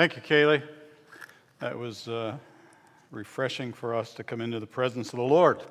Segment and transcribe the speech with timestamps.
[0.00, 0.62] Thank you, Kaylee.
[1.58, 2.38] That was uh,
[3.10, 5.62] refreshing for us to come into the presence of the Lord.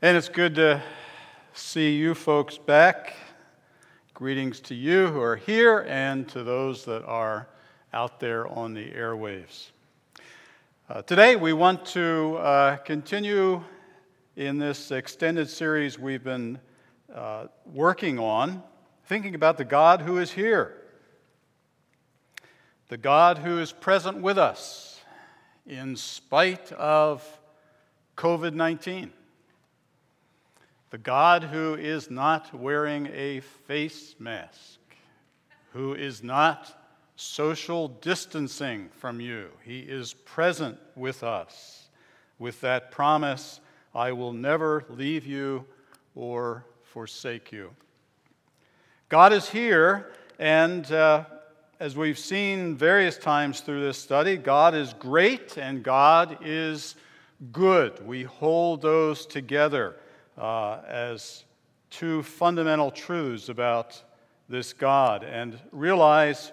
[0.00, 0.80] And it's good to
[1.52, 3.16] see you folks back.
[4.14, 7.48] Greetings to you who are here and to those that are
[7.92, 9.70] out there on the airwaves.
[10.88, 13.60] Uh, today, we want to uh, continue
[14.36, 16.60] in this extended series we've been
[17.12, 18.62] uh, working on,
[19.06, 20.75] thinking about the God who is here
[22.88, 25.00] the God who is present with us
[25.66, 27.24] in spite of
[28.16, 29.12] COVID 19,
[30.90, 34.78] the God who is not wearing a face mask,
[35.72, 36.80] who is not
[37.16, 39.48] social distancing from you.
[39.64, 41.88] He is present with us
[42.38, 43.60] with that promise
[43.94, 45.64] I will never leave you
[46.14, 47.70] or forsake you.
[49.08, 51.24] God is here, and uh,
[51.78, 56.96] as we've seen various times through this study, God is great and God is
[57.52, 58.04] good.
[58.06, 59.96] We hold those together
[60.38, 61.44] uh, as
[61.90, 64.02] two fundamental truths about
[64.48, 66.52] this God and realize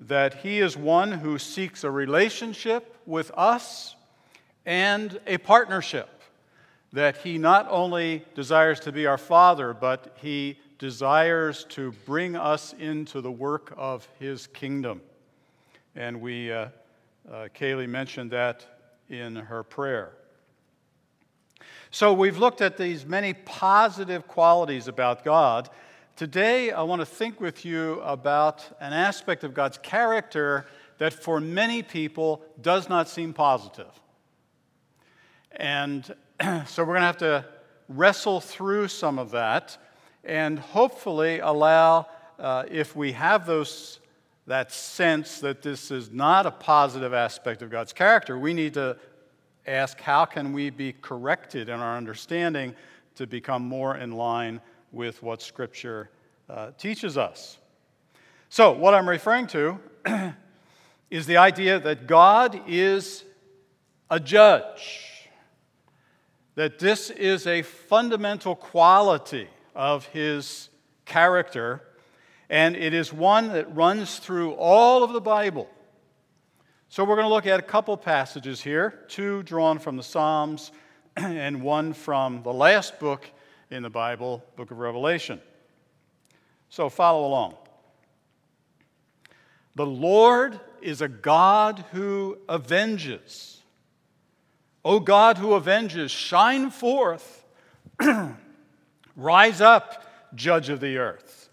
[0.00, 3.94] that He is one who seeks a relationship with us
[4.66, 6.08] and a partnership.
[6.92, 12.72] That He not only desires to be our Father, but He desires to bring us
[12.78, 15.02] into the work of his kingdom.
[15.94, 16.68] And we, uh,
[17.30, 18.66] uh, Kaylee mentioned that
[19.10, 20.14] in her prayer.
[21.90, 25.68] So we've looked at these many positive qualities about God.
[26.16, 31.40] Today, I want to think with you about an aspect of God's character that for
[31.40, 34.00] many people does not seem positive.
[35.52, 36.04] And
[36.66, 37.44] so we're going to have to
[37.90, 39.76] wrestle through some of that
[40.24, 42.06] and hopefully allow,
[42.38, 44.00] uh, if we have those,
[44.46, 48.96] that sense that this is not a positive aspect of God's character, we need to
[49.66, 52.74] ask how can we be corrected in our understanding
[53.14, 54.60] to become more in line
[54.92, 56.10] with what Scripture
[56.48, 57.58] uh, teaches us.
[58.48, 59.78] So, what I'm referring to
[61.10, 63.24] is the idea that God is
[64.10, 65.28] a judge,
[66.56, 70.68] that this is a fundamental quality of his
[71.04, 71.82] character,
[72.48, 75.68] and it is one that runs through all of the Bible.
[76.88, 80.72] So we're going to look at a couple passages here two drawn from the Psalms
[81.16, 83.30] and one from the last book
[83.70, 85.40] in the Bible, book of Revelation.
[86.68, 87.54] So follow along.
[89.76, 93.62] The Lord is a God who avenges.
[94.84, 97.44] O God who avenges, shine forth.
[99.20, 101.50] Rise up, judge of the earth.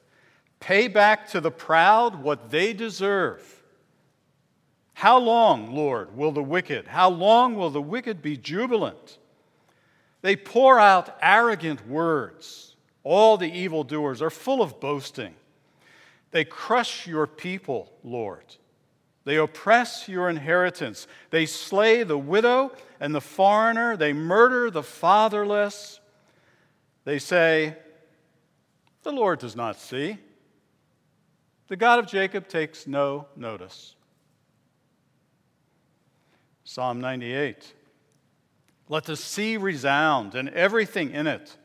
[0.62, 3.62] Pay back to the proud what they deserve.
[4.94, 9.18] How long, Lord, will the wicked, how long will the wicked be jubilant?
[10.22, 12.76] They pour out arrogant words.
[13.04, 15.36] All the evildoers are full of boasting.
[16.32, 18.46] They crush your people, Lord.
[19.26, 21.06] They oppress your inheritance.
[21.32, 23.98] They slay the widow and the foreigner.
[23.98, 26.00] They murder the fatherless.
[27.07, 27.73] They say,
[29.03, 30.18] The Lord does not see.
[31.69, 33.95] The God of Jacob takes no notice.
[36.66, 37.73] Psalm 98.
[38.90, 41.56] Let the sea resound and everything in it,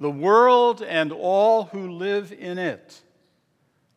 [0.00, 3.02] the world and all who live in it.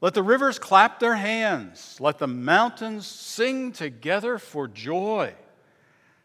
[0.02, 1.98] Let the rivers clap their hands.
[2.00, 5.34] Let the mountains sing together for joy.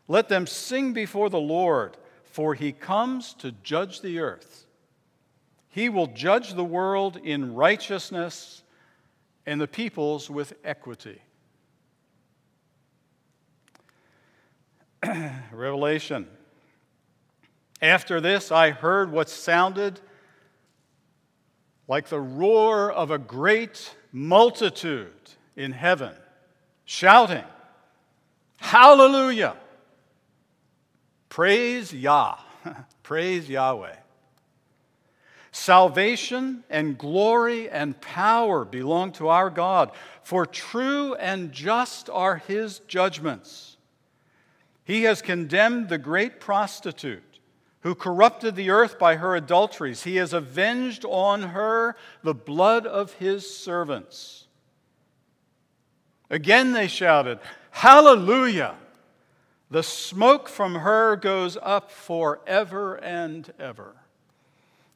[0.07, 1.97] Let them sing before the Lord
[2.31, 4.67] for he comes to judge the earth.
[5.69, 8.63] He will judge the world in righteousness
[9.47, 11.21] and the peoples with equity.
[15.53, 16.29] Revelation.
[17.83, 20.01] After this, I heard what sounded
[21.89, 25.13] like the roar of a great multitude
[25.57, 26.15] in heaven,
[26.85, 27.45] shouting,
[28.59, 29.57] Hallelujah!
[31.31, 32.37] Praise Yah.
[33.03, 33.97] Praise Yahweh.
[35.53, 39.93] Salvation and glory and power belong to our God,
[40.23, 43.79] for true and just are his judgments.
[44.85, 47.23] He has condemned the great prostitute
[47.83, 50.03] who corrupted the earth by her adulteries.
[50.03, 54.47] He has avenged on her the blood of his servants.
[56.29, 57.39] Again they shouted,
[57.71, 58.75] Hallelujah!
[59.71, 63.95] The smoke from her goes up forever and ever.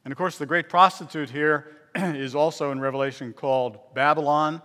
[0.03, 4.61] And of course, the great prostitute here is also in Revelation called Babylon,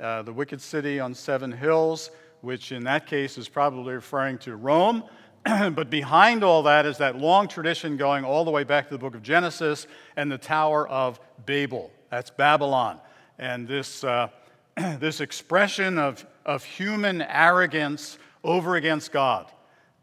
[0.00, 2.10] uh, the wicked city on seven hills,
[2.40, 5.04] which in that case is probably referring to Rome.
[5.44, 8.98] but behind all that is that long tradition going all the way back to the
[8.98, 9.86] book of Genesis
[10.16, 11.92] and the Tower of Babel.
[12.10, 12.98] That's Babylon.
[13.38, 14.26] And this, uh,
[14.76, 19.50] this expression of, of human arrogance over against God.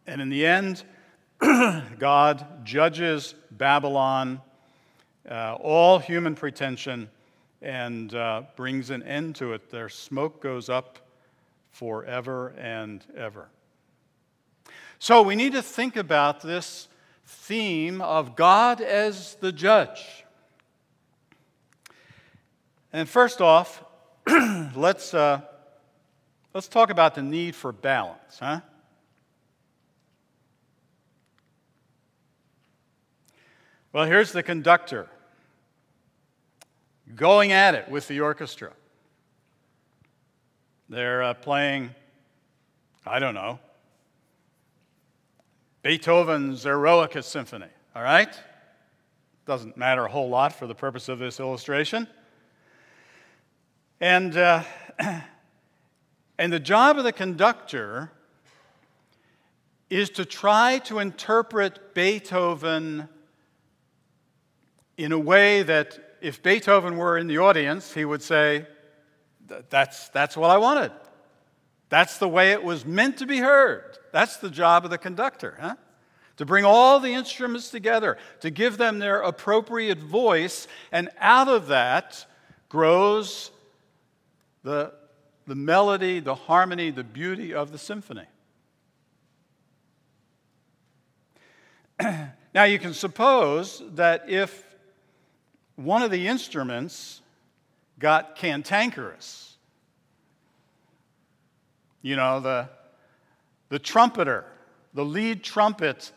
[0.08, 0.84] And in the end,
[2.00, 4.42] God judges Babylon,
[5.30, 7.10] uh, all human pretension,
[7.62, 9.70] and uh, brings an end to it.
[9.70, 11.00] Their smoke goes up
[11.72, 13.50] forever and ever.
[14.98, 16.88] So we need to think about this
[17.26, 20.26] theme of God as the judge.
[22.92, 23.84] And first off,
[24.76, 25.42] let's, uh,
[26.54, 28.62] let's talk about the need for balance, huh?
[33.92, 35.10] Well, here's the conductor
[37.16, 38.72] going at it with the orchestra.
[40.90, 41.92] They're uh, playing,
[43.06, 43.60] I don't know,
[45.82, 48.30] Beethoven's Eroica Symphony, all right?
[49.46, 52.08] Doesn't matter a whole lot for the purpose of this illustration.
[54.00, 54.64] And, uh,
[56.40, 58.14] and the job of the conductor
[59.90, 63.10] is to try to interpret Beethoven
[64.98, 68.66] in a way that if Beethoven were in the audience, he would say,
[69.70, 70.94] that's, that's what I wanted.
[71.90, 73.98] That's the way it was meant to be heard.
[74.14, 75.76] That's the job of the conductor, huh?
[76.38, 81.68] To bring all the instruments together, to give them their appropriate voice, and out of
[81.68, 82.26] that
[82.70, 83.52] grows
[84.64, 84.94] the,
[85.50, 88.28] the melody, the harmony, the beauty of the symphony.
[92.54, 94.64] now, you can suppose that if
[95.76, 97.22] one of the instruments
[97.98, 99.58] got cantankerous,
[102.04, 102.70] you know, the,
[103.70, 104.46] the trumpeter,
[104.94, 106.12] the lead trumpet,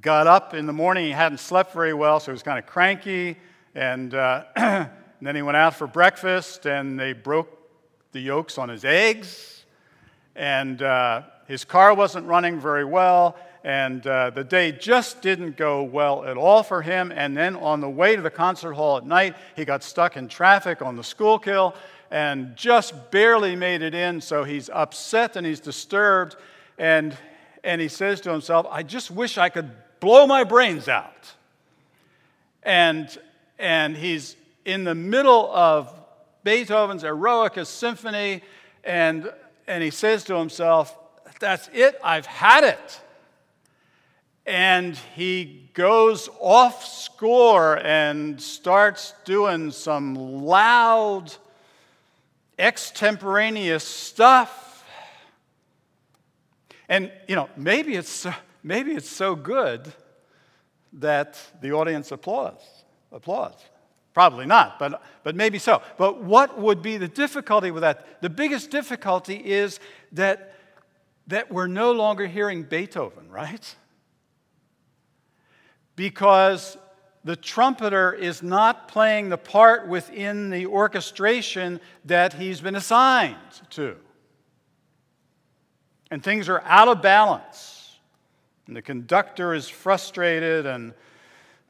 [0.00, 1.06] got up in the morning.
[1.06, 3.36] He hadn't slept very well, so he was kind of cranky.
[3.74, 4.90] And, uh, and
[5.22, 7.63] then he went out for breakfast, and they broke
[8.14, 9.64] the yolks on his eggs.
[10.36, 13.36] And uh, his car wasn't running very well.
[13.64, 17.12] And uh, the day just didn't go well at all for him.
[17.14, 20.28] And then on the way to the concert hall at night, he got stuck in
[20.28, 21.74] traffic on the Schuylkill
[22.10, 24.20] and just barely made it in.
[24.20, 26.36] So he's upset and he's disturbed.
[26.78, 27.16] And,
[27.64, 31.32] and he says to himself, I just wish I could blow my brains out.
[32.62, 33.08] And,
[33.58, 35.92] and he's in the middle of
[36.44, 38.42] Beethoven's Eroica Symphony,
[38.84, 39.32] and,
[39.66, 40.96] and he says to himself,
[41.40, 43.00] That's it, I've had it.
[44.46, 51.32] And he goes off score and starts doing some loud,
[52.58, 54.84] extemporaneous stuff.
[56.90, 58.26] And, you know, maybe it's,
[58.62, 59.90] maybe it's so good
[60.92, 62.62] that the audience applauds.
[63.10, 63.64] applauds.
[64.14, 65.82] Probably not, but, but maybe so.
[65.98, 68.22] But what would be the difficulty with that?
[68.22, 69.80] The biggest difficulty is
[70.12, 70.54] that,
[71.26, 73.74] that we're no longer hearing Beethoven, right?
[75.96, 76.78] Because
[77.24, 83.36] the trumpeter is not playing the part within the orchestration that he's been assigned
[83.70, 83.96] to.
[86.12, 87.98] And things are out of balance.
[88.68, 90.94] And the conductor is frustrated, and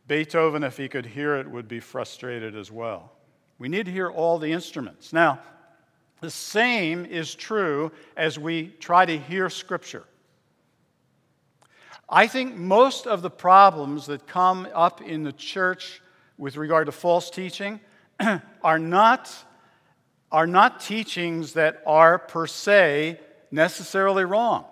[0.06, 3.12] Beethoven, if he could hear it, would be frustrated as well.
[3.58, 5.12] We need to hear all the instruments.
[5.12, 5.40] Now,
[6.20, 10.04] the same is true as we try to hear Scripture.
[12.08, 16.02] I think most of the problems that come up in the church
[16.36, 17.80] with regard to false teaching
[18.62, 19.32] are not,
[20.30, 23.20] are not teachings that are per se
[23.50, 24.66] necessarily wrong.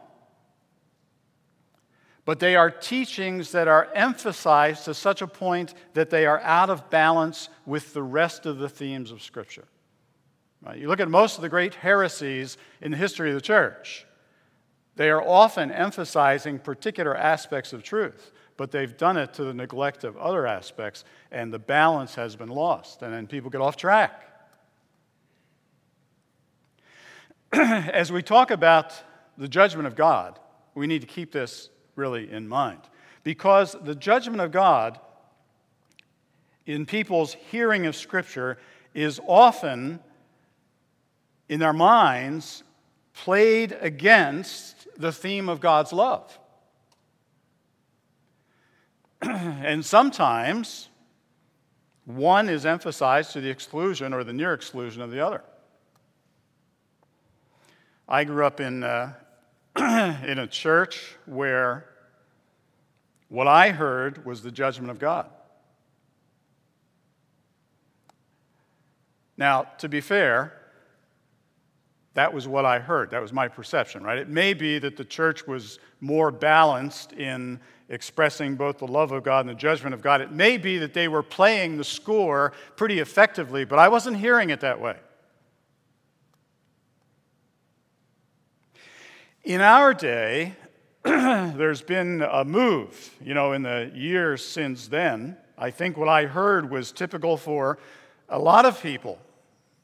[2.24, 6.70] But they are teachings that are emphasized to such a point that they are out
[6.70, 9.64] of balance with the rest of the themes of Scripture.
[10.64, 10.78] Right?
[10.78, 14.06] You look at most of the great heresies in the history of the church.
[14.94, 20.04] They are often emphasizing particular aspects of truth, but they've done it to the neglect
[20.04, 24.28] of other aspects, and the balance has been lost, and then people get off track.
[27.52, 28.94] As we talk about
[29.36, 30.38] the judgment of God,
[30.74, 32.80] we need to keep this really in mind.
[33.24, 34.98] Because the judgment of God
[36.66, 38.58] in people's hearing of Scripture
[38.94, 40.00] is often,
[41.48, 42.62] in their minds,
[43.14, 46.38] played against the theme of God's love.
[49.22, 50.88] and sometimes
[52.04, 55.42] one is emphasized to the exclusion or the near exclusion of the other.
[58.08, 59.14] I grew up in, uh,
[59.76, 61.86] in a church where
[63.28, 65.30] what I heard was the judgment of God.
[69.38, 70.52] Now, to be fair,
[72.14, 73.10] that was what I heard.
[73.10, 74.18] That was my perception, right?
[74.18, 79.22] It may be that the church was more balanced in expressing both the love of
[79.22, 80.20] God and the judgment of God.
[80.20, 84.50] It may be that they were playing the score pretty effectively, but I wasn't hearing
[84.50, 84.96] it that way.
[89.44, 90.54] In our day,
[91.02, 95.36] there's been a move, you know, in the years since then.
[95.58, 97.80] I think what I heard was typical for
[98.28, 99.18] a lot of people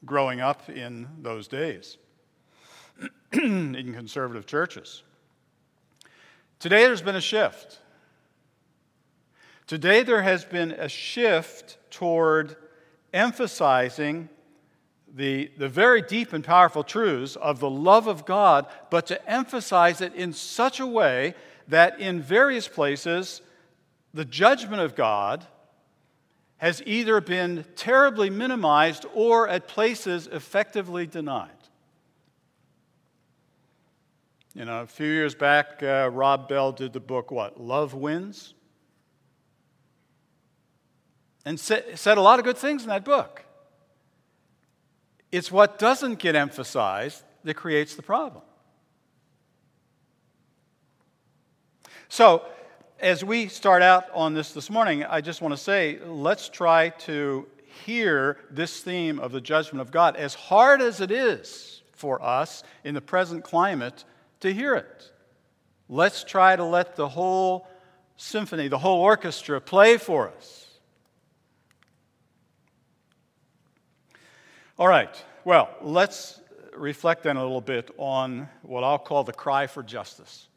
[0.05, 1.97] growing up in those days
[3.33, 5.03] in conservative churches.
[6.59, 7.79] Today, there's been a shift.
[9.67, 12.55] Today, there has been a shift toward
[13.13, 14.29] emphasizing
[15.15, 20.01] the, the very deep and powerful truths of the love of God, but to emphasize
[20.01, 21.33] it in such a way
[21.67, 23.41] that in various places,
[24.13, 25.45] the judgment of God
[26.57, 31.49] has either been terribly minimized or at places effectively denied.
[34.53, 37.61] You know, a few years back, uh, Rob Bell did the book, What?
[37.61, 38.53] Love Wins?
[41.45, 43.45] And said, said a lot of good things in that book.
[45.31, 48.43] It's what doesn't get emphasized that creates the problem.
[52.07, 52.43] So,
[52.99, 56.89] as we start out on this this morning, I just want to say let's try
[56.89, 57.47] to
[57.85, 62.63] hear this theme of the judgment of God, as hard as it is for us
[62.83, 64.03] in the present climate
[64.39, 65.11] to hear it.
[65.87, 67.67] Let's try to let the whole
[68.17, 70.68] symphony, the whole orchestra play for us.
[74.79, 76.39] All right, well, let's
[76.73, 80.47] reflect then a little bit on what I'll call the cry for justice.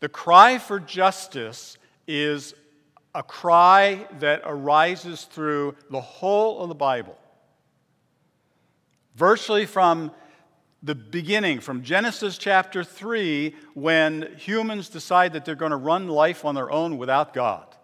[0.00, 2.54] The cry for justice is
[3.14, 7.16] a cry that arises through the whole of the Bible.
[9.14, 10.10] Virtually from
[10.82, 16.44] the beginning, from Genesis chapter 3, when humans decide that they're going to run life
[16.44, 17.76] on their own without God.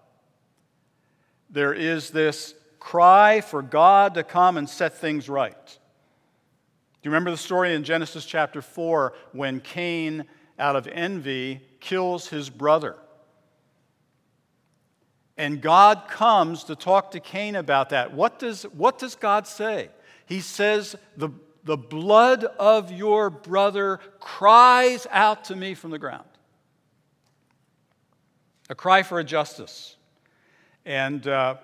[1.48, 5.66] There is this cry for God to come and set things right.
[5.66, 10.26] Do you remember the story in Genesis chapter 4 when Cain,
[10.58, 12.96] out of envy, kills his brother?
[15.38, 18.12] And God comes to talk to Cain about that.
[18.12, 19.88] What does, what does God say?
[20.26, 21.30] He says, the,
[21.64, 26.28] the blood of your brother cries out to me from the ground.
[28.68, 29.96] A cry for a justice.
[30.84, 31.56] And, uh,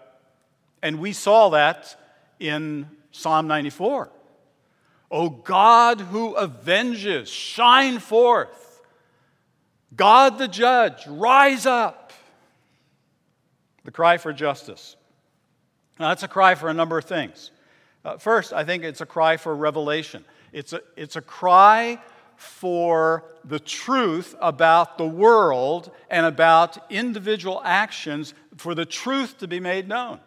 [0.82, 1.96] and we saw that
[2.38, 4.10] in Psalm 94.
[5.10, 8.80] O God who avenges, shine forth.
[9.94, 12.12] God the judge, rise up.
[13.84, 14.96] The cry for justice.
[15.98, 17.50] Now, that's a cry for a number of things.
[18.04, 20.24] Uh, first, I think it's a cry for revelation.
[20.52, 21.98] It's a, it's a cry
[22.36, 29.60] for the truth about the world and about individual actions, for the truth to be
[29.60, 30.20] made known.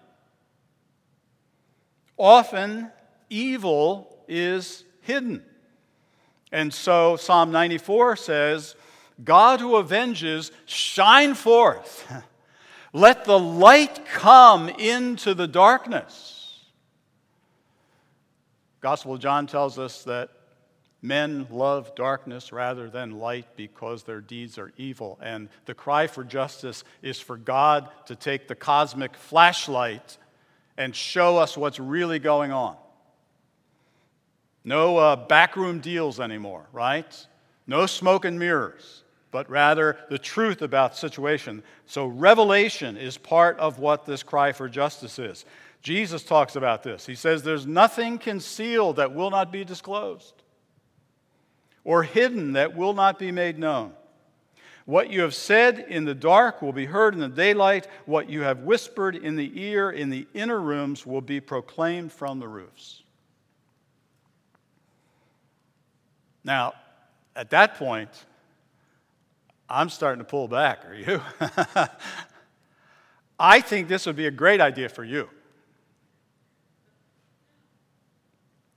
[2.17, 2.91] Often,
[3.29, 5.43] evil is hidden.
[6.51, 8.75] And so, Psalm 94 says,
[9.23, 12.11] God who avenges, shine forth.
[12.93, 16.59] Let the light come into the darkness.
[18.81, 20.29] Gospel of John tells us that
[21.01, 25.17] men love darkness rather than light because their deeds are evil.
[25.21, 30.17] And the cry for justice is for God to take the cosmic flashlight
[30.77, 32.75] and show us what's really going on.
[34.63, 37.27] No uh, backroom deals anymore, right?
[37.67, 41.63] No smoke and mirrors, but rather the truth about the situation.
[41.85, 45.45] So, revelation is part of what this cry for justice is.
[45.81, 47.05] Jesus talks about this.
[47.05, 50.33] He says, There's nothing concealed that will not be disclosed,
[51.83, 53.91] or hidden that will not be made known.
[54.85, 57.87] What you have said in the dark will be heard in the daylight.
[58.05, 62.39] What you have whispered in the ear in the inner rooms will be proclaimed from
[62.39, 63.03] the roofs.
[66.43, 66.73] Now,
[67.35, 68.09] at that point,
[69.69, 70.85] I'm starting to pull back.
[70.85, 71.21] Are you?
[73.39, 75.29] I think this would be a great idea for you.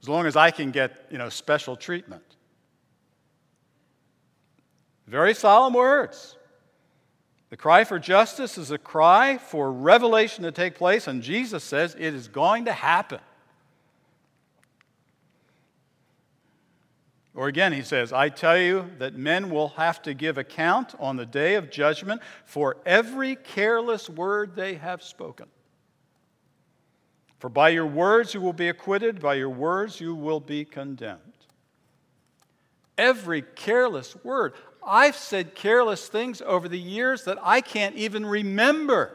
[0.06, 2.35] as long as I can get you know, special treatment.
[5.06, 6.36] Very solemn words.
[7.50, 11.94] The cry for justice is a cry for revelation to take place, and Jesus says
[11.94, 13.20] it is going to happen.
[17.36, 21.16] Or again, he says, I tell you that men will have to give account on
[21.16, 25.46] the day of judgment for every careless word they have spoken.
[27.38, 31.20] For by your words you will be acquitted, by your words you will be condemned.
[32.96, 34.54] Every careless word.
[34.86, 39.12] I've said careless things over the years that I can't even remember.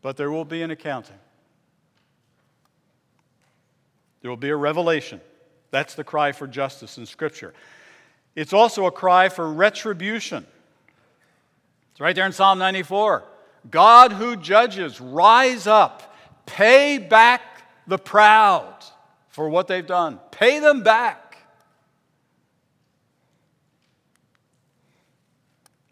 [0.00, 1.18] But there will be an accounting.
[4.22, 5.20] There will be a revelation.
[5.70, 7.52] That's the cry for justice in Scripture.
[8.34, 10.46] It's also a cry for retribution.
[11.92, 13.24] It's right there in Psalm 94.
[13.70, 17.42] God who judges, rise up, pay back
[17.86, 18.74] the proud
[19.28, 21.27] for what they've done, pay them back.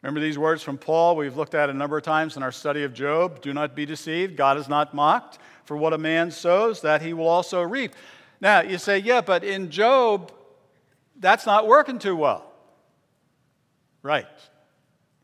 [0.06, 2.84] Remember these words from Paul we've looked at a number of times in our study
[2.84, 3.42] of Job.
[3.42, 4.36] Do not be deceived.
[4.36, 5.40] God is not mocked.
[5.64, 7.92] For what a man sows, that he will also reap.
[8.40, 10.30] Now, you say, yeah, but in Job,
[11.18, 12.52] that's not working too well.
[14.04, 14.28] Right.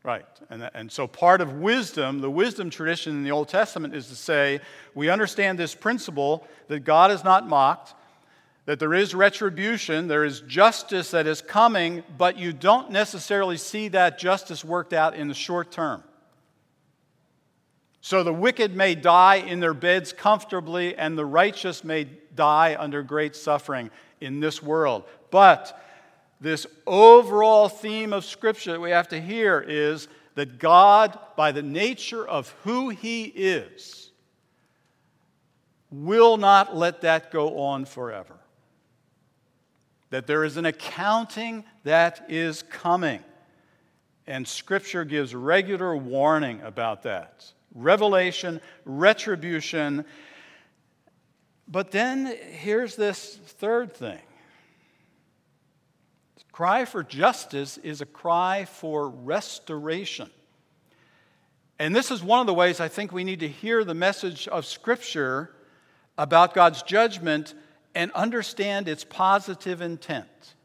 [0.03, 0.25] Right.
[0.49, 4.15] And, and so part of wisdom, the wisdom tradition in the Old Testament is to
[4.17, 4.59] say,
[4.93, 7.93] we understand this principle that God is not mocked,
[8.65, 13.89] that there is retribution, there is justice that is coming, but you don't necessarily see
[13.89, 16.03] that justice worked out in the short term.
[17.99, 22.05] So the wicked may die in their beds comfortably, and the righteous may
[22.35, 23.89] die under great suffering
[24.21, 25.03] in this world.
[25.29, 25.79] But
[26.39, 31.61] this overall theme of Scripture that we have to hear is that God, by the
[31.61, 34.11] nature of who He is,
[35.91, 38.42] will not let that go on forever
[40.13, 43.19] that there is an accounting that is coming.
[44.27, 50.05] And Scripture gives regular warning about that revelation, retribution.
[51.67, 54.19] But then here's this third thing
[56.51, 60.29] cry for justice is a cry for restoration.
[61.79, 64.47] And this is one of the ways I think we need to hear the message
[64.47, 65.55] of Scripture
[66.19, 67.55] about God's judgment
[67.95, 70.55] and understand its positive intent.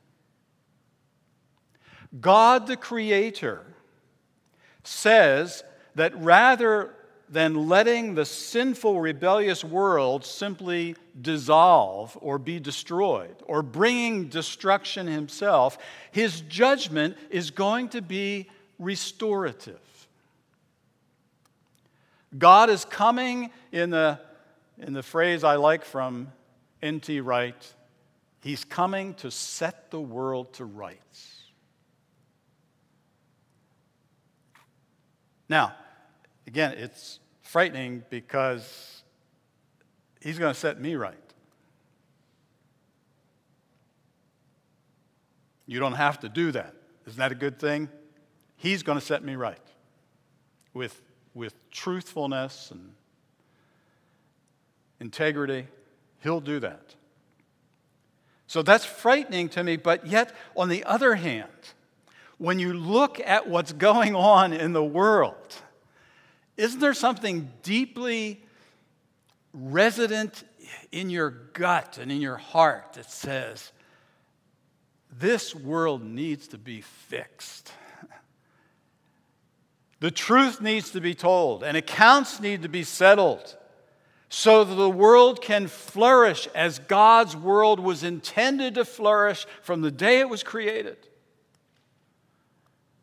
[2.20, 3.64] God the Creator
[4.82, 5.62] says
[5.94, 6.94] that rather
[7.30, 15.76] than letting the sinful, rebellious world simply dissolve or be destroyed or bringing destruction himself,
[16.10, 19.80] his judgment is going to be restorative.
[22.36, 24.18] God is coming in the,
[24.78, 26.32] in the phrase I like from
[26.82, 27.20] N.T.
[27.20, 27.74] Wright,
[28.40, 31.34] he's coming to set the world to rights.
[35.48, 35.74] Now,
[36.46, 39.02] again, it's frightening because
[40.20, 41.16] he's going to set me right.
[45.66, 46.74] You don't have to do that.
[47.06, 47.88] Isn't that a good thing?
[48.56, 49.58] He's going to set me right
[50.74, 51.00] with,
[51.34, 52.92] with truthfulness and
[55.00, 55.66] integrity.
[56.22, 56.94] He'll do that.
[58.46, 61.50] So that's frightening to me, but yet, on the other hand,
[62.38, 65.56] when you look at what's going on in the world,
[66.56, 68.42] isn't there something deeply
[69.52, 70.44] resident
[70.92, 73.72] in your gut and in your heart that says,
[75.18, 77.72] this world needs to be fixed?
[80.00, 83.56] The truth needs to be told, and accounts need to be settled
[84.28, 89.90] so that the world can flourish as God's world was intended to flourish from the
[89.90, 90.98] day it was created.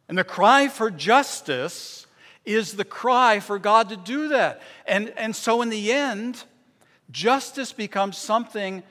[0.07, 2.05] And the cry for justice
[2.45, 4.61] is the cry for God to do that.
[4.85, 6.43] And, and so, in the end,
[7.09, 8.83] justice becomes something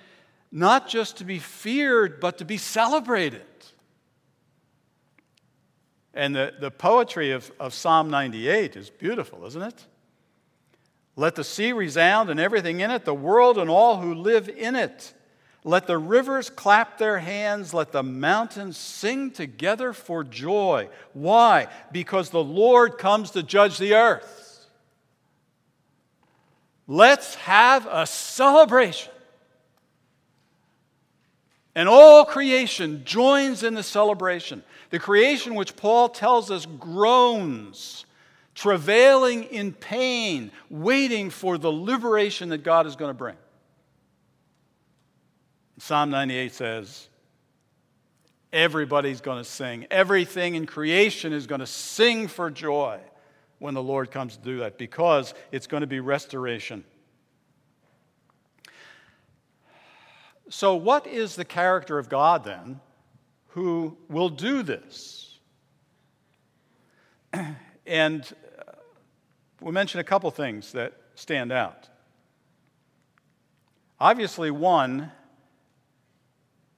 [0.50, 3.42] not just to be feared, but to be celebrated.
[6.12, 9.86] And the, the poetry of, of Psalm 98 is beautiful, isn't it?
[11.16, 14.74] Let the sea resound and everything in it, the world and all who live in
[14.74, 15.14] it.
[15.62, 17.72] Let the rivers clap their hands.
[17.72, 20.88] Let the mountains sing together for joy.
[21.14, 21.68] Why?
[21.90, 24.66] Because the Lord comes to judge the earth.
[26.86, 29.12] Let's have a celebration.
[31.74, 34.62] And all creation joins in the celebration.
[34.90, 38.04] The creation which Paul tells us groans
[38.54, 43.36] travailing in pain, waiting for the liberation that God is going to bring.
[45.78, 47.08] Psalm 98 says,
[48.52, 49.84] Everybody's going to sing.
[49.90, 53.00] Everything in creation is going to sing for joy
[53.58, 56.84] when the Lord comes to do that because it's going to be restoration.
[60.48, 62.80] So, what is the character of God then
[63.48, 65.38] who will do this?
[67.86, 68.24] And
[69.64, 71.88] uh, we mention a couple things that stand out.
[74.00, 75.10] Obviously, one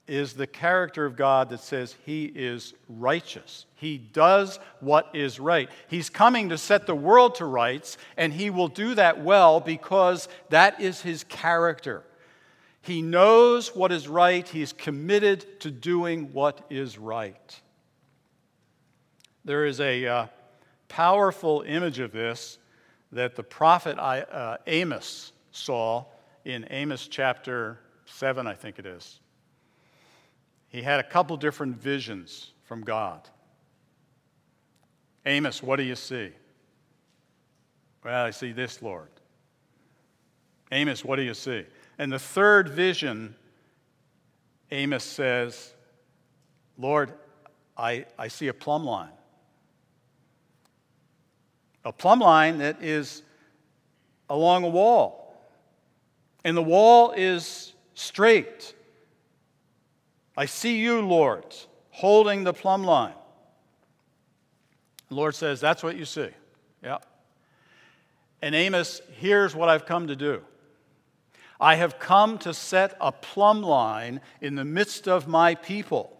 [0.07, 3.65] is the character of God that says he is righteous.
[3.75, 5.69] He does what is right.
[5.89, 10.29] He's coming to set the world to rights, and he will do that well because
[10.49, 12.03] that is his character.
[12.81, 17.61] He knows what is right, he's committed to doing what is right.
[19.43, 20.27] There is a uh,
[20.87, 22.57] powerful image of this
[23.11, 26.05] that the prophet uh, Amos saw
[26.45, 29.19] in Amos chapter 7, I think it is.
[30.69, 33.27] He had a couple different visions from God.
[35.25, 36.31] Amos, what do you see?
[38.03, 39.09] Well, I see this, Lord.
[40.71, 41.65] Amos, what do you see?
[41.97, 43.35] And the third vision,
[44.71, 45.73] Amos says,
[46.77, 47.13] Lord,
[47.77, 49.16] I, I see a plumb line.
[51.87, 53.23] A plumb line that is
[54.29, 55.33] along a wall.
[56.43, 58.75] And the wall is straight.
[60.35, 61.45] I see you, Lord,
[61.91, 63.13] holding the plumb line.
[65.07, 66.27] The Lord says, That's what you see.
[66.83, 66.97] Yeah.
[68.41, 70.41] And Amos, here's what I've come to do.
[71.57, 76.16] I have come to set a plumb line in the midst of my people.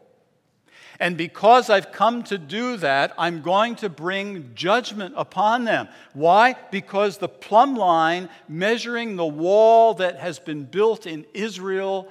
[0.99, 5.87] And because I've come to do that, I'm going to bring judgment upon them.
[6.13, 6.55] Why?
[6.71, 12.09] Because the plumb line measuring the wall that has been built in Israel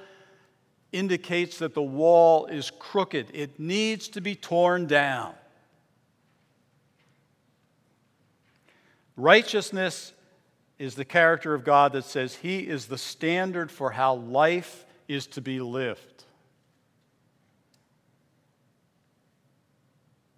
[0.92, 3.30] indicates that the wall is crooked.
[3.34, 5.34] It needs to be torn down.
[9.16, 10.12] Righteousness
[10.78, 15.26] is the character of God that says He is the standard for how life is
[15.28, 16.15] to be lived.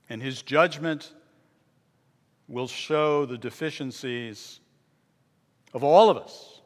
[0.09, 1.13] And His judgment
[2.47, 4.61] will show the deficiencies
[5.75, 6.61] of all of us.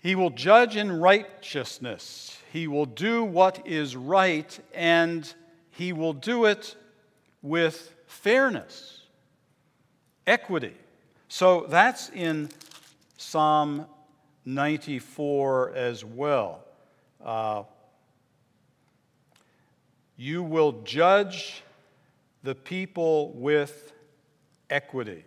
[0.00, 2.40] He will judge in righteousness.
[2.52, 5.32] He will do what is right, and
[5.70, 6.76] He will do it
[7.42, 9.02] with fairness
[10.26, 10.74] equity.
[11.28, 12.50] So that's in
[13.16, 13.86] Psalm
[14.44, 16.64] 94 as well.
[17.24, 17.64] Uh,
[20.18, 21.62] you will judge
[22.42, 23.92] the people with
[24.68, 25.24] equity,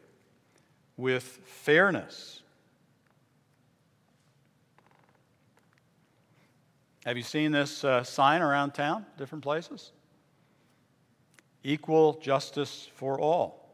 [0.98, 2.44] with fairness.
[7.06, 9.94] Have you seen this uh, sign around town, different places?
[11.64, 13.70] Equal justice for all.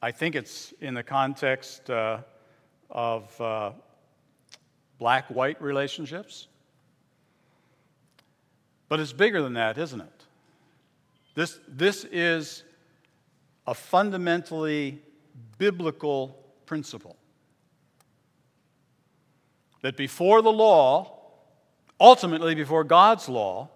[0.00, 2.18] I think it's in the context uh,
[2.88, 3.72] of uh,
[4.98, 6.46] black white relationships.
[8.88, 10.24] But it's bigger than that, isn't it?
[11.34, 12.62] This, this is
[13.66, 15.02] a fundamentally
[15.58, 17.16] biblical principle
[19.82, 21.16] that before the law,
[22.00, 23.68] ultimately before God's law,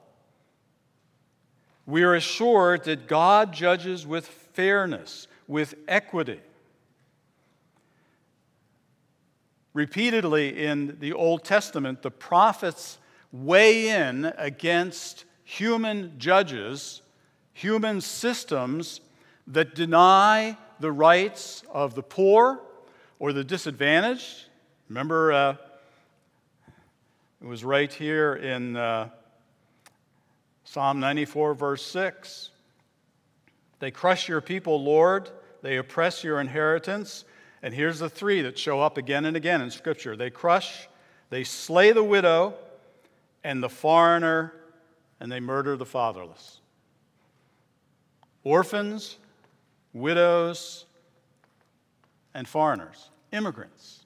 [1.87, 6.41] we are assured that God judges with fairness, with equity.
[9.73, 12.99] Repeatedly in the Old Testament, the prophets
[13.33, 17.03] weigh in against human judges,
[17.53, 19.01] human systems
[19.47, 22.61] that deny the rights of the poor
[23.19, 24.47] or the disadvantaged.
[24.89, 25.57] Remember, uh,
[27.41, 29.09] it was right here in uh,
[30.65, 32.51] Psalm 94, verse 6.
[33.79, 35.31] They crush your people, Lord.
[35.63, 37.25] They oppress your inheritance.
[37.63, 40.89] And here's the three that show up again and again in Scripture they crush,
[41.29, 42.55] they slay the widow
[43.43, 44.53] and the foreigner,
[45.19, 46.61] and they murder the fatherless.
[48.45, 49.17] Orphans,
[49.93, 50.87] widows,
[52.35, 54.05] and foreigners, immigrants.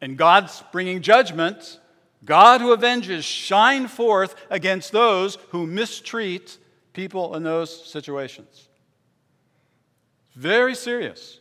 [0.00, 1.80] And God's bringing judgment.
[2.24, 6.58] God who avenges shine forth against those who mistreat
[6.92, 8.68] people in those situations.
[10.34, 11.40] Very serious.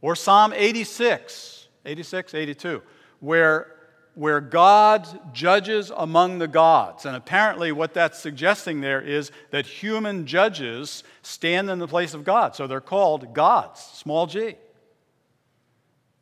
[0.00, 2.82] Or Psalm 86, 86, 82,
[3.22, 3.72] where,
[4.14, 7.06] where God judges among the gods.
[7.06, 12.24] And apparently, what that's suggesting there is that human judges stand in the place of
[12.24, 12.54] God.
[12.54, 14.56] So they're called gods, small g.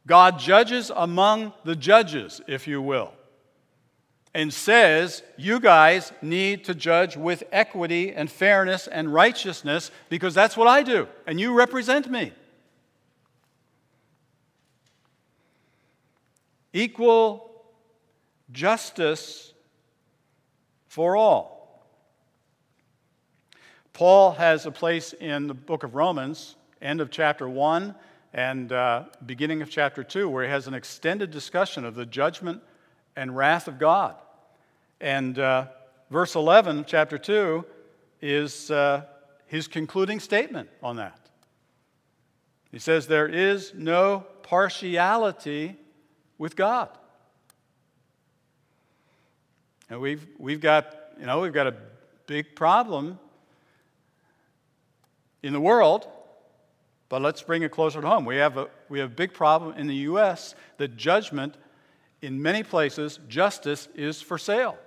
[0.06, 3.12] God judges among the judges, if you will
[4.34, 10.56] and says, You guys need to judge with equity and fairness and righteousness because that's
[10.56, 12.32] what I do, and you represent me.
[16.72, 17.50] Equal
[18.52, 19.52] justice
[20.88, 21.60] for all.
[23.92, 27.94] Paul has a place in the book of Romans, end of chapter 1
[28.32, 32.62] and uh, beginning of chapter 2, where he has an extended discussion of the judgment
[33.16, 34.14] and wrath of God.
[35.00, 35.66] And uh,
[36.10, 37.64] verse 11, chapter 2,
[38.22, 39.04] is uh,
[39.46, 41.18] his concluding statement on that.
[42.70, 45.76] He says, There is no partiality
[46.40, 46.88] with God.
[49.90, 51.74] And we've, we've got, you know, we've got a
[52.26, 53.18] big problem
[55.42, 56.08] in the world,
[57.10, 58.24] but let's bring it closer to home.
[58.24, 60.54] We have a, we have a big problem in the U.S.
[60.78, 61.56] that judgment,
[62.22, 64.78] in many places, justice is for sale.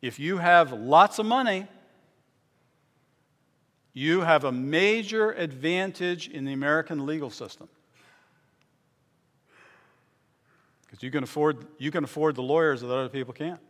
[0.00, 1.66] If you have lots of money,
[3.92, 7.68] you have a major advantage in the American legal system.
[10.86, 13.60] Because you can afford, you can afford the lawyers that other people can't.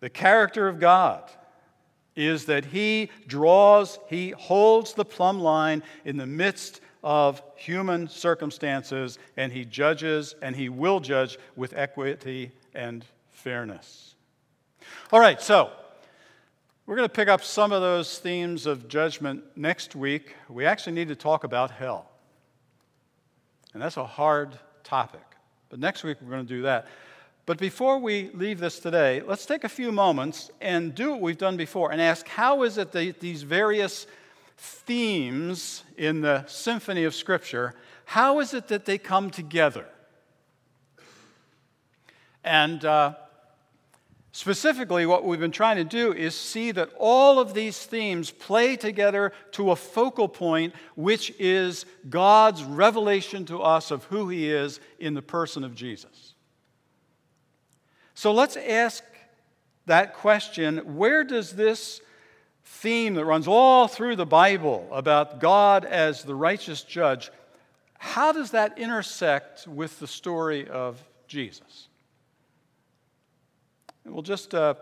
[0.00, 1.30] The character of God
[2.14, 9.18] is that He draws, He holds the plumb line in the midst of human circumstances,
[9.36, 14.14] and He judges, and He will judge with equity and fairness.
[15.12, 15.70] All right, so
[16.86, 20.34] we're going to pick up some of those themes of judgment next week.
[20.48, 22.10] We actually need to talk about hell.
[23.74, 25.20] And that's a hard topic.
[25.68, 26.86] But next week we're going to do that.
[27.44, 31.38] But before we leave this today, let's take a few moments and do what we've
[31.38, 34.06] done before and ask how is it that these various
[34.56, 37.74] themes in the symphony of Scripture,
[38.04, 39.86] how is it that they come together?
[42.44, 43.14] And uh,
[44.32, 48.76] specifically, what we've been trying to do is see that all of these themes play
[48.76, 54.80] together to a focal point, which is God's revelation to us of who He is
[54.98, 56.34] in the person of Jesus.
[58.14, 59.04] So let's ask
[59.86, 62.00] that question where does this
[62.64, 67.30] theme that runs all through the Bible about God as the righteous judge,
[67.98, 71.87] how does that intersect with the story of Jesus?
[74.08, 74.72] And we'll just uh,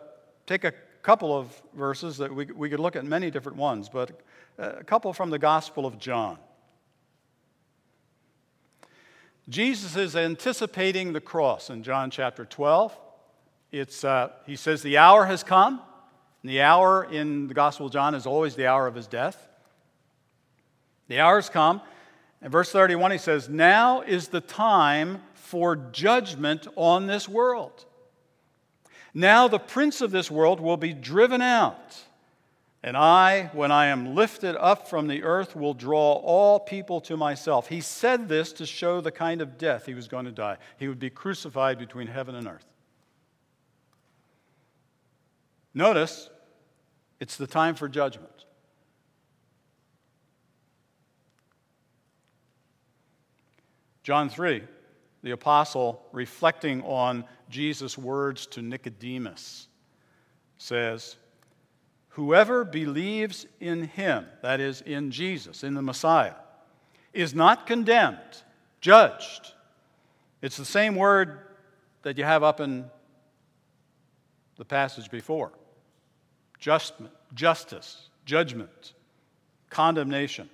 [0.46, 4.20] take a couple of verses that we, we could look at many different ones, but
[4.56, 6.38] a couple from the Gospel of John.
[9.48, 12.96] Jesus is anticipating the cross in John chapter 12.
[13.72, 15.80] It's, uh, he says, The hour has come.
[16.44, 19.48] And the hour in the Gospel of John is always the hour of his death.
[21.08, 21.80] The hour has come.
[22.42, 27.86] In verse 31, he says, Now is the time for judgment on this world.
[29.16, 31.96] Now the prince of this world will be driven out.
[32.82, 37.16] And I, when I am lifted up from the earth, will draw all people to
[37.16, 37.68] myself.
[37.68, 40.58] He said this to show the kind of death he was going to die.
[40.76, 42.66] He would be crucified between heaven and earth.
[45.72, 46.28] Notice,
[47.18, 48.44] it's the time for judgment.
[54.02, 54.62] John 3,
[55.22, 59.68] the apostle, reflecting on Jesus' words to Nicodemus,
[60.58, 61.16] says,
[62.10, 66.34] Whoever believes in him, that is, in Jesus, in the Messiah,
[67.12, 68.42] is not condemned,
[68.80, 69.52] judged.
[70.40, 71.40] It's the same word
[72.02, 72.86] that you have up in
[74.56, 75.52] the passage before
[76.58, 76.94] just,
[77.34, 78.94] justice, judgment,
[79.70, 80.48] condemnation.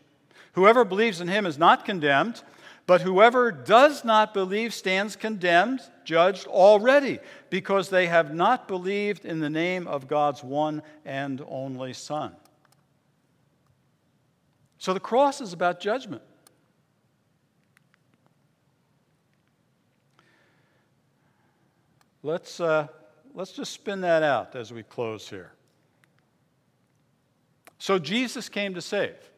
[0.55, 2.43] Whoever believes in him is not condemned,
[2.93, 9.41] but whoever does not believe stands condemned, judged already, because they have not believed in
[9.41, 12.37] the name of God's one and only Son.
[14.77, 16.21] So the cross is about judgment.
[22.23, 22.89] Let's, uh,
[23.33, 25.55] let's just spin that out as we close here.
[27.79, 29.32] So Jesus came to save.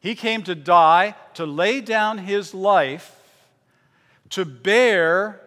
[0.00, 3.16] He came to die, to lay down his life,
[4.30, 5.40] to bear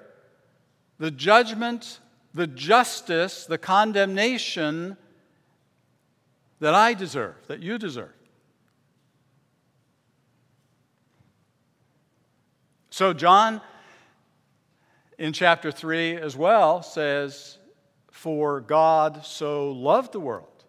[0.97, 1.99] the judgment,
[2.33, 4.97] the justice, the condemnation
[6.59, 8.13] that I deserve, that you deserve.
[12.89, 13.61] So, John
[15.17, 17.57] in chapter 3 as well says,
[18.11, 20.65] For God so loved the world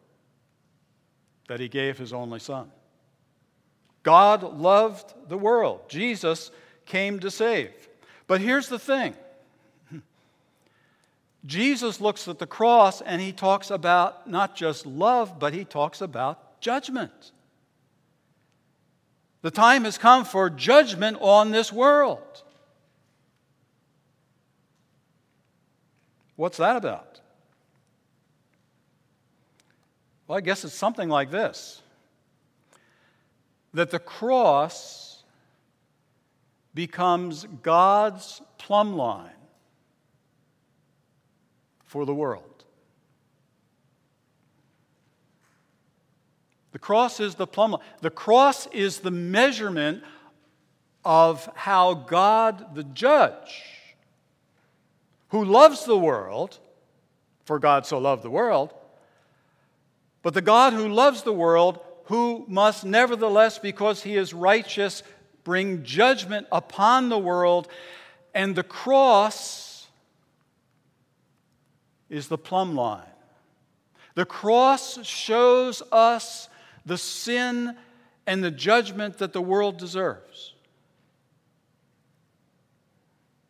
[1.48, 2.70] that he gave his only son.
[4.02, 5.88] God loved the world.
[5.88, 6.50] Jesus
[6.86, 7.70] came to save.
[8.26, 9.14] But here's the thing
[11.44, 16.00] Jesus looks at the cross and he talks about not just love, but he talks
[16.00, 17.32] about judgment.
[19.42, 22.42] The time has come for judgment on this world.
[26.36, 27.20] What's that about?
[30.26, 31.81] Well, I guess it's something like this
[33.74, 35.24] that the cross
[36.74, 39.30] becomes God's plumb line
[41.84, 42.64] for the world.
[46.72, 47.82] The cross is the plumb line.
[48.00, 50.02] The cross is the measurement
[51.04, 53.64] of how God, the judge,
[55.28, 56.58] who loves the world,
[57.44, 58.72] for God so loved the world,
[60.22, 65.02] but the God who loves the world, who must nevertheless, because he is righteous,
[65.44, 67.68] bring judgment upon the world.
[68.34, 69.86] And the cross
[72.08, 73.06] is the plumb line.
[74.14, 76.48] The cross shows us
[76.84, 77.76] the sin
[78.26, 80.54] and the judgment that the world deserves.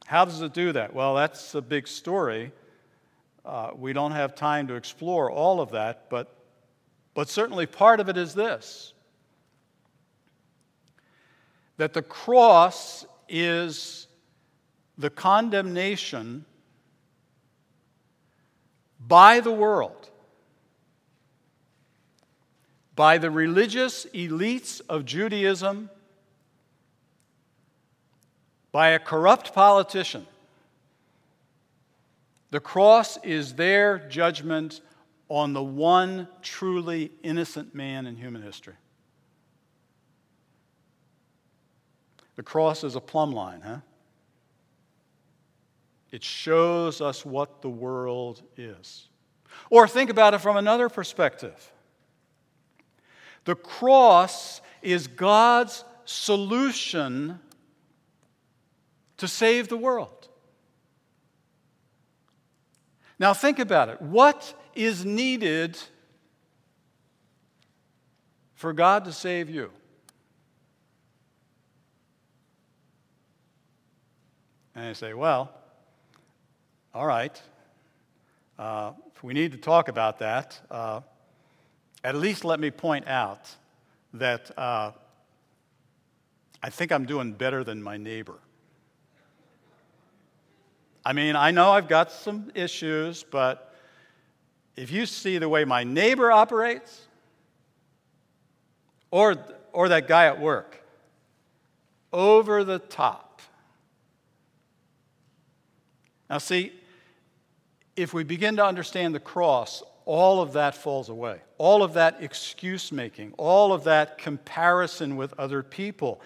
[0.07, 0.95] How does it do that?
[0.95, 2.53] Well, that's a big story.
[3.45, 6.37] Uh, we don't have time to explore all of that, but
[7.15, 8.93] but certainly part of it is this
[11.79, 14.07] that the cross is
[14.99, 16.45] the condemnation
[19.01, 20.11] by the world,
[22.95, 25.91] by the religious elites of Judaism,
[28.71, 30.27] by a corrupt politician.
[32.51, 34.83] The cross is their judgment
[35.33, 38.75] on the one truly innocent man in human history.
[42.37, 43.79] The cross is a plumb line, huh?
[46.11, 49.09] It shows us what the world is.
[49.71, 51.73] Or think about it from another perspective.
[53.47, 57.41] The cross is God's solution
[59.17, 60.29] to save the world.
[63.19, 64.03] Now, think about it.
[64.03, 65.79] What is needed
[68.55, 69.71] for God to save you?
[74.75, 75.51] And I say, well,
[76.95, 77.41] all right.
[78.59, 81.01] Uh, if we need to talk about that, uh,
[82.05, 83.51] at least let me point out
[84.15, 84.93] that uh,
[86.63, 88.39] I think I'm doing better than my neighbor.
[91.05, 93.72] I mean, I know I've got some issues, but
[94.77, 97.07] if you see the way my neighbor operates,
[99.11, 99.37] or,
[99.73, 100.83] or that guy at work,
[102.13, 103.41] over the top.
[106.29, 106.73] Now, see,
[107.95, 111.41] if we begin to understand the cross, all of that falls away.
[111.59, 116.21] All of that excuse making, all of that comparison with other people.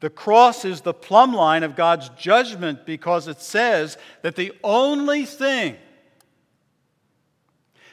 [0.00, 5.24] The cross is the plumb line of God's judgment because it says that the only
[5.24, 5.76] thing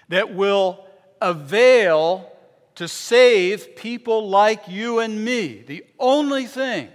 [0.10, 0.86] that will
[1.22, 2.32] avail
[2.76, 5.64] to save people like you and me.
[5.66, 6.90] The only thing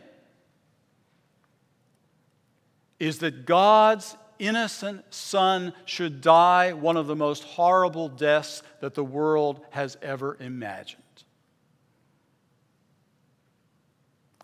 [2.98, 9.04] is that God's innocent son should die one of the most horrible deaths that the
[9.04, 11.02] world has ever imagined.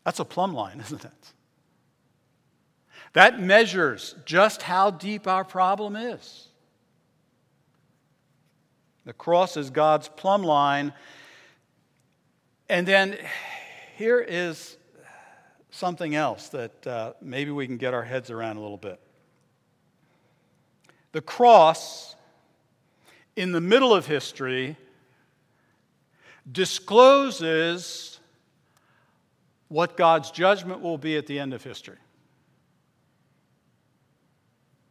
[0.04, 1.32] That's a plumb line, isn't it?
[3.12, 6.45] That measures just how deep our problem is.
[9.06, 10.92] The cross is God's plumb line.
[12.68, 13.16] And then
[13.96, 14.76] here is
[15.70, 19.00] something else that uh, maybe we can get our heads around a little bit.
[21.12, 22.16] The cross,
[23.36, 24.76] in the middle of history,
[26.50, 28.18] discloses
[29.68, 31.98] what God's judgment will be at the end of history.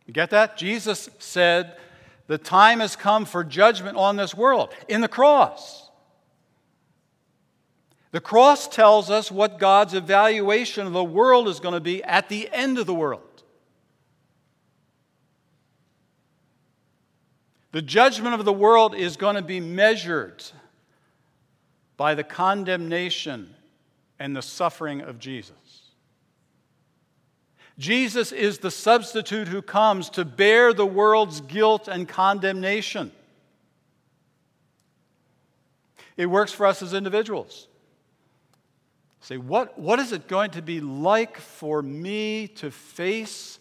[0.05, 0.55] You get that?
[0.55, 1.75] Jesus said
[2.28, 5.89] the time has come for judgment on this world in the cross.
[8.11, 12.30] The cross tells us what God's evaluation of the world is going to be at
[12.30, 13.21] the end of the world.
[17.73, 20.45] The judgment of the world is going to be measured
[21.97, 23.53] by the condemnation
[24.17, 25.84] and the suffering of Jesus.
[27.78, 33.11] Jesus is the substitute who comes to bear the world's guilt and condemnation.
[36.15, 37.67] It works for us as individuals.
[39.19, 43.59] Say, what, what is it going to be like for me to face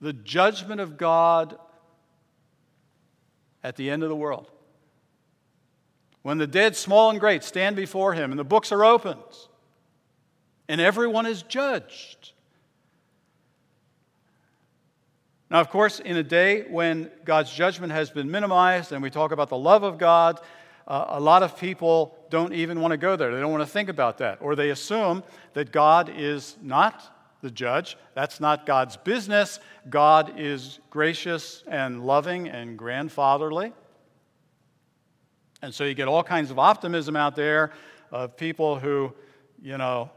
[0.00, 1.58] the judgment of God
[3.62, 4.50] at the end of the world.
[6.22, 9.20] When the dead, small and great, stand before him and the books are opened
[10.68, 12.32] and everyone is judged.
[15.50, 19.32] Now, of course, in a day when God's judgment has been minimized and we talk
[19.32, 20.40] about the love of God,
[20.86, 23.34] uh, a lot of people don't even want to go there.
[23.34, 24.38] They don't want to think about that.
[24.40, 25.24] Or they assume
[25.54, 27.96] that God is not the judge.
[28.14, 29.58] That's not God's business.
[29.88, 33.72] God is gracious and loving and grandfatherly.
[35.62, 37.72] And so you get all kinds of optimism out there
[38.12, 39.12] of people who,
[39.60, 40.10] you know,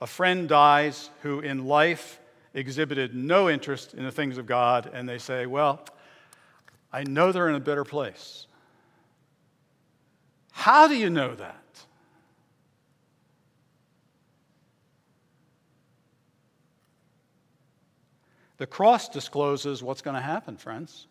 [0.00, 2.19] a friend dies who in life
[2.54, 5.84] exhibited no interest in the things of God, and they say, Well,
[6.92, 8.46] I know they're in a better place.
[10.52, 11.56] How do you know that?
[18.58, 21.06] The cross discloses what's going to happen, friends.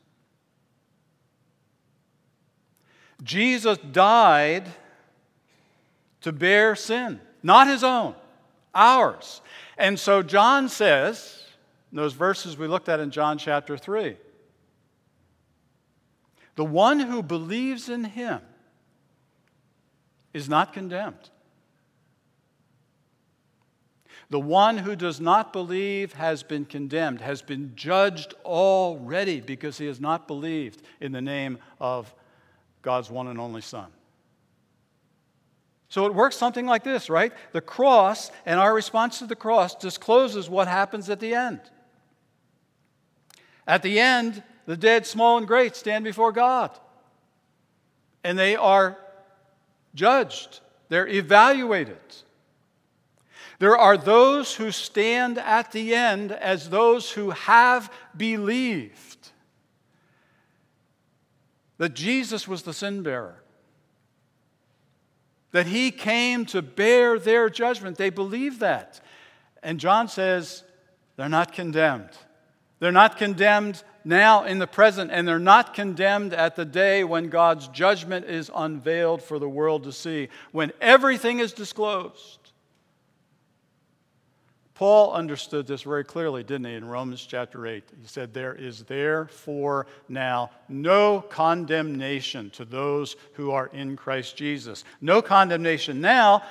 [3.23, 4.67] Jesus died
[6.21, 8.13] to bear sin, not his own
[8.73, 9.41] ours.
[9.79, 11.45] And so John says,
[11.93, 14.17] those verses we looked at in John chapter 3,
[16.55, 18.41] the one who believes in him
[20.33, 21.29] is not condemned.
[24.29, 29.87] The one who does not believe has been condemned, has been judged already because he
[29.87, 32.13] has not believed in the name of
[32.81, 33.87] God's one and only Son.
[35.89, 37.33] So it works something like this, right?
[37.51, 41.59] The cross and our response to the cross discloses what happens at the end.
[43.67, 46.71] At the end, the dead, small and great, stand before God.
[48.23, 48.97] And they are
[49.95, 50.59] judged,
[50.89, 51.97] they're evaluated.
[53.57, 59.31] There are those who stand at the end as those who have believed
[61.77, 63.38] that Jesus was the sin bearer
[65.51, 67.97] that he came to bear their judgment.
[67.97, 69.01] They believe that.
[69.63, 70.63] And John says
[71.15, 72.09] they're not condemned.
[72.79, 77.29] They're not condemned now in the present, and they're not condemned at the day when
[77.29, 82.38] God's judgment is unveiled for the world to see, when everything is disclosed.
[84.79, 87.83] Paul understood this very clearly, didn't he, in Romans chapter 8?
[88.01, 94.85] He said, There is therefore now no condemnation to those who are in Christ Jesus.
[95.01, 96.43] No condemnation now,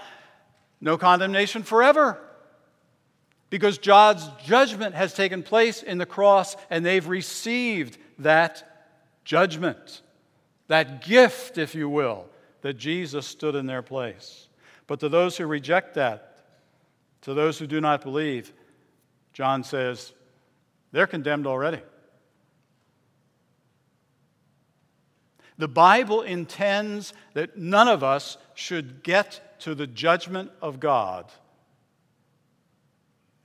[0.78, 2.18] no condemnation forever.
[3.48, 8.90] Because God's judgment has taken place in the cross and they've received that
[9.24, 10.02] judgment,
[10.66, 12.26] that gift, if you will,
[12.60, 14.48] that Jesus stood in their place.
[14.86, 16.27] But to those who reject that,
[17.22, 18.52] to those who do not believe,
[19.32, 20.12] John says,
[20.92, 21.80] they're condemned already.
[25.58, 31.26] The Bible intends that none of us should get to the judgment of God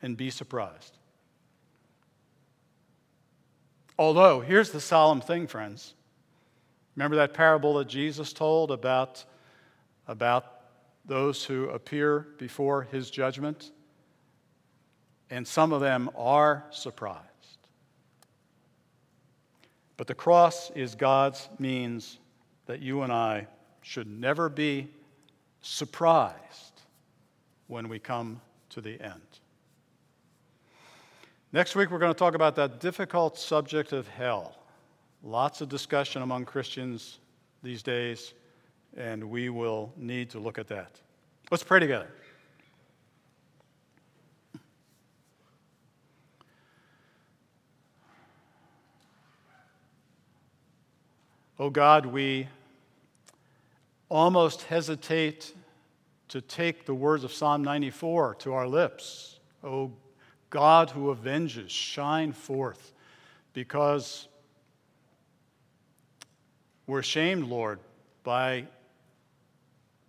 [0.01, 0.97] and be surprised.
[3.97, 5.95] Although, here's the solemn thing, friends.
[6.95, 9.23] Remember that parable that Jesus told about,
[10.07, 10.62] about
[11.05, 13.71] those who appear before his judgment,
[15.29, 17.27] and some of them are surprised.
[19.97, 22.19] But the cross is God's means
[22.65, 23.47] that you and I
[23.81, 24.89] should never be
[25.61, 26.81] surprised
[27.67, 29.21] when we come to the end.
[31.51, 34.55] Next week, we're going to talk about that difficult subject of hell.
[35.21, 37.19] Lots of discussion among Christians
[37.61, 38.33] these days
[38.97, 40.99] and we will need to look at that.
[41.51, 42.09] Let's pray together.
[51.59, 52.47] Oh God, we
[54.09, 55.53] almost hesitate
[56.29, 59.39] to take the words of Psalm 94 to our lips.
[59.63, 59.91] Oh
[60.49, 62.93] God who avenges, shine forth,
[63.53, 64.27] because
[66.85, 67.79] we're shamed, Lord,
[68.23, 68.65] by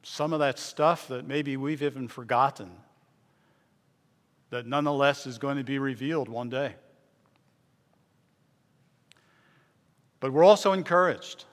[0.04, 2.70] some of that stuff that maybe we've even forgotten,
[4.50, 6.74] that nonetheless is going to be revealed one day.
[10.20, 11.46] But we're also encouraged.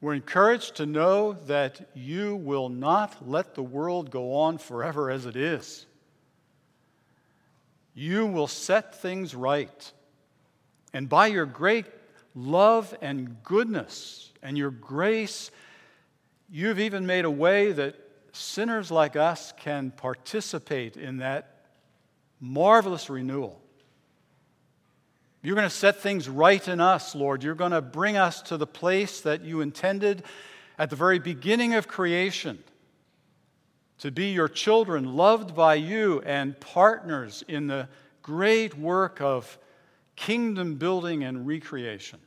[0.00, 5.26] We're encouraged to know that you will not let the world go on forever as
[5.26, 5.86] it is.
[7.94, 9.92] You will set things right.
[10.92, 11.86] And by your great
[12.34, 15.50] love and goodness and your grace
[16.54, 17.96] You've even made a way that
[18.32, 21.64] sinners like us can participate in that
[22.40, 23.58] marvelous renewal.
[25.40, 27.42] You're going to set things right in us, Lord.
[27.42, 30.24] You're going to bring us to the place that you intended
[30.78, 32.62] at the very beginning of creation
[34.00, 37.88] to be your children, loved by you, and partners in the
[38.20, 39.58] great work of
[40.16, 42.20] kingdom building and recreation.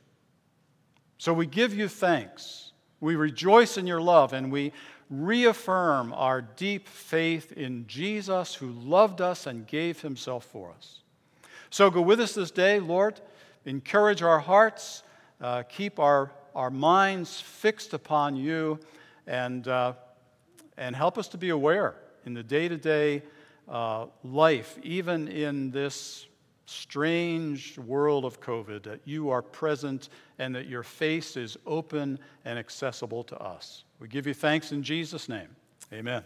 [1.16, 2.65] So we give you thanks.
[3.00, 4.72] We rejoice in your love, and we
[5.10, 11.00] reaffirm our deep faith in Jesus who loved us and gave himself for us.
[11.70, 13.20] So go with us this day, Lord.
[13.64, 15.02] Encourage our hearts,
[15.40, 18.78] uh, keep our, our minds fixed upon you,
[19.26, 19.92] and, uh,
[20.76, 23.22] and help us to be aware in the day to day
[24.22, 26.26] life, even in this
[26.66, 30.08] strange world of COVID, that you are present
[30.38, 33.84] and that your face is open and accessible to us.
[34.00, 35.48] We give you thanks in Jesus' name.
[35.92, 36.24] Amen.